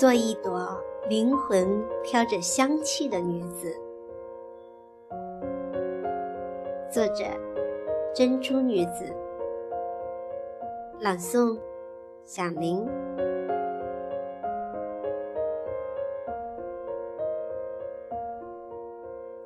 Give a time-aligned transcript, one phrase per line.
[0.00, 3.70] 做一朵灵魂飘着香气的女子。
[6.90, 7.26] 作者：
[8.14, 9.14] 珍珠女子。
[11.00, 11.58] 朗诵：
[12.24, 12.88] 响铃。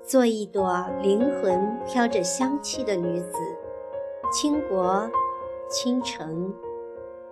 [0.05, 3.39] 做一朵灵魂飘着香气的女子，
[4.33, 5.11] 倾国
[5.69, 6.55] 倾城。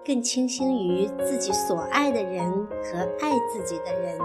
[0.05, 2.45] 更倾心于自己所爱的人
[2.83, 4.19] 和爱自己的人，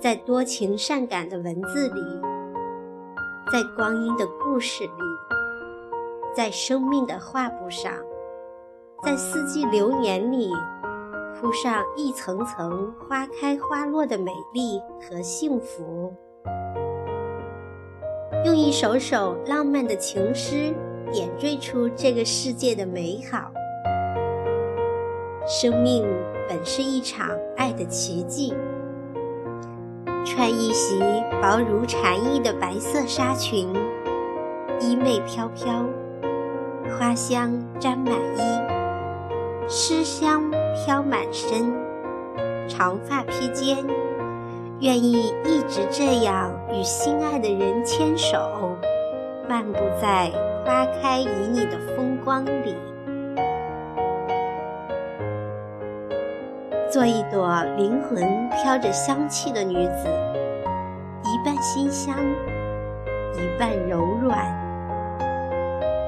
[0.00, 2.00] 在多情善感的文字里，
[3.52, 4.90] 在光阴的故事里，
[6.34, 7.92] 在生命的画布上，
[9.04, 10.50] 在四季流年里，
[11.40, 16.12] 铺上一层层花开花落的美丽和幸福，
[18.44, 20.74] 用一首首浪漫的情诗
[21.12, 23.52] 点缀出这个世界的美好。
[25.52, 26.06] 生命
[26.48, 28.54] 本是一场爱的奇迹。
[30.24, 31.00] 穿一袭
[31.42, 33.68] 薄如蝉翼的白色纱裙，
[34.78, 35.84] 衣袂飘飘，
[36.96, 41.74] 花香沾满衣，诗香飘满身，
[42.68, 43.84] 长发披肩，
[44.78, 48.38] 愿意一直这样与心爱的人牵手，
[49.48, 50.30] 漫步在
[50.64, 52.76] 花开旖旎的风光里。
[56.90, 60.08] 做一朵灵魂飘着香气的女子，
[61.22, 62.16] 一半馨香，
[63.34, 64.44] 一半柔软，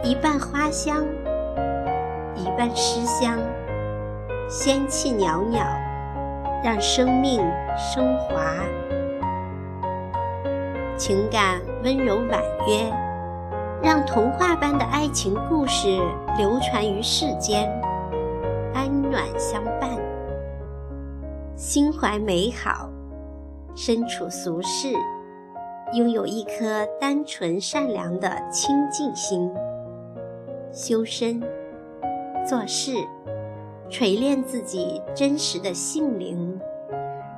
[0.03, 1.05] 一半花香，
[2.35, 3.39] 一半诗香，
[4.51, 5.65] 仙气袅袅，
[6.65, 7.41] 让生命
[7.77, 8.43] 升华，
[10.97, 12.93] 情感温柔婉约，
[13.81, 16.01] 让童话般的爱情故事
[16.37, 17.71] 流传于世间，
[18.75, 20.12] 安暖相伴。
[21.55, 22.89] 心怀美好，
[23.75, 24.89] 身处俗世，
[25.93, 29.53] 拥有一颗单纯善良的清净心。
[30.73, 31.41] 修身、
[32.49, 32.93] 做事，
[33.91, 36.59] 锤炼自己真实的性灵，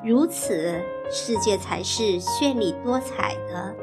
[0.03, 0.81] 如此，
[1.11, 3.75] 世界才是绚丽多彩的、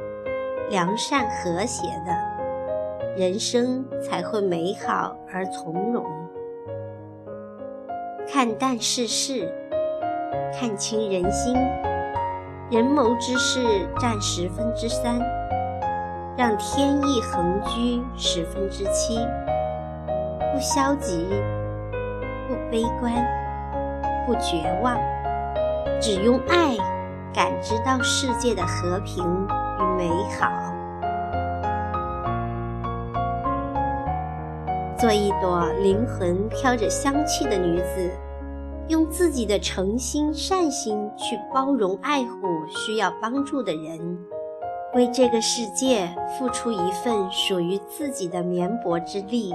[0.70, 6.06] 良善和谐的，人生才会美好而从容。
[8.28, 9.54] 看淡世事。
[10.54, 11.56] 看清人心，
[12.70, 15.20] 人谋之事占十分之三，
[16.38, 19.18] 让天意恒居十分之七。
[20.54, 21.28] 不消极，
[22.48, 23.14] 不悲观，
[24.26, 24.98] 不绝望，
[26.00, 26.78] 只用爱
[27.34, 29.26] 感知到世界的和平
[29.80, 30.10] 与美
[30.40, 30.52] 好。
[34.98, 38.12] 做一朵灵魂飘着香气的女子。
[38.92, 44.20] 用自己的诚心善心去包容爱护需要帮助的人，
[44.94, 49.54] 为这个世界付出一份属于自己的绵薄之力、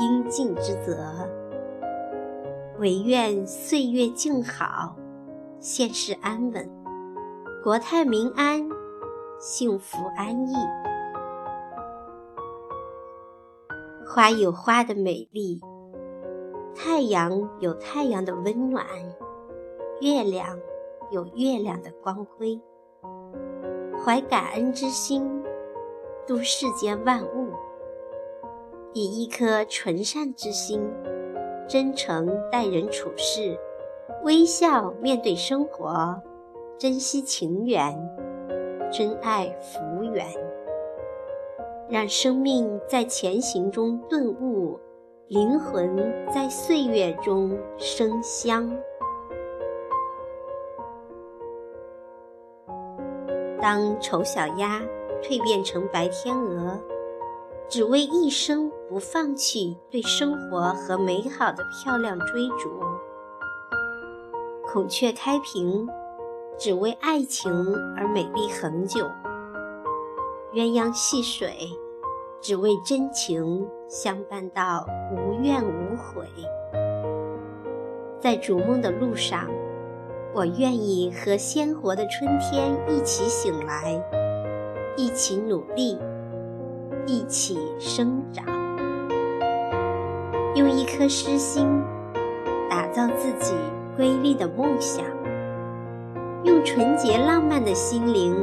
[0.00, 1.28] 应尽之责。
[2.78, 4.96] 唯愿岁月静好，
[5.60, 6.66] 现世安稳，
[7.62, 8.66] 国泰民安，
[9.38, 10.54] 幸福安逸。
[14.08, 15.60] 花有花的美丽。
[16.74, 18.86] 太阳有太阳的温暖，
[20.00, 20.58] 月亮
[21.10, 22.58] 有月亮的光辉。
[24.04, 25.42] 怀感恩之心，
[26.26, 27.52] 度世间万物；
[28.92, 30.80] 以一颗纯善之心，
[31.68, 33.58] 真诚待人处事，
[34.24, 36.20] 微笑面对生活，
[36.78, 37.94] 珍惜情缘，
[38.90, 40.26] 珍爱福缘，
[41.88, 44.61] 让生命在前行中顿悟。
[45.32, 45.96] 灵魂
[46.30, 48.70] 在岁月中生香。
[53.58, 54.82] 当丑小鸭
[55.22, 56.78] 蜕变成白天鹅，
[57.66, 62.68] 只为一生不放弃对生活和美好的漂亮追逐；
[64.70, 65.88] 孔雀开屏，
[66.58, 67.50] 只为爱情
[67.96, 69.06] 而美丽恒久；
[70.52, 71.70] 鸳鸯戏水。
[72.42, 76.26] 只为真情相伴到无怨无悔，
[78.18, 79.48] 在逐梦的路上，
[80.34, 83.96] 我愿意和鲜活的春天一起醒来，
[84.96, 85.96] 一起努力，
[87.06, 88.44] 一起生长，
[90.56, 91.64] 用一颗诗心
[92.68, 93.54] 打造自己
[93.94, 95.04] 瑰丽的梦想，
[96.42, 98.34] 用纯洁浪漫的心灵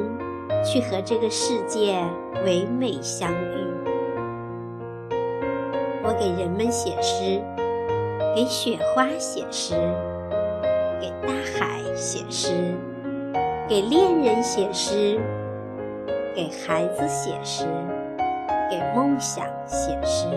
[0.63, 2.01] 去和这个世界
[2.45, 3.68] 唯美相遇。
[6.19, 7.41] 给人们写诗，
[8.35, 9.73] 给雪花写诗，
[10.99, 12.75] 给大海写诗，
[13.69, 15.17] 给恋人写诗，
[16.35, 17.65] 给孩子写诗，
[18.69, 20.27] 给梦想写诗，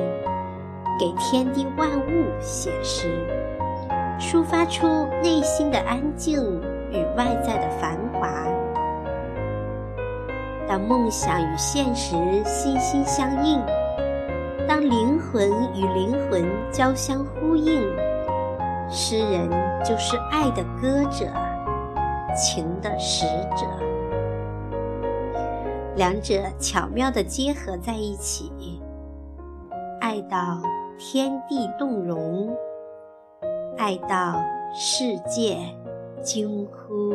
[1.01, 3.09] 给天地万物写诗，
[4.21, 4.87] 抒发出
[5.21, 6.41] 内心的安静
[6.93, 8.29] 与外在的繁华。
[10.69, 12.15] 当梦想与现实
[12.45, 13.61] 心心相印，
[14.73, 16.43] 当灵魂与灵魂
[16.73, 17.83] 交相呼应，
[18.89, 19.47] 诗人
[19.85, 21.27] 就是爱的歌者，
[22.35, 23.67] 情的使者，
[25.95, 28.81] 两者巧妙地结合在一起，
[30.01, 30.63] 爱到
[30.97, 32.49] 天地动容，
[33.77, 34.43] 爱到
[34.73, 35.59] 世界
[36.23, 37.13] 惊呼。